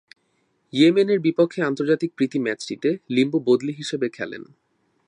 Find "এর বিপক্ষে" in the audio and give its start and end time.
1.09-1.59